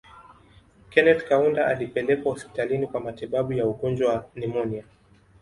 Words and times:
Kenneth 0.89 1.23
Kaunda 1.27 1.65
alipelekwa 1.67 2.31
hospitalini 2.33 2.87
kwa 2.87 3.01
matibabu 3.01 3.53
ya 3.53 3.67
ugonjwa 3.67 4.13
wa 4.13 4.25
nimonia 4.35 4.83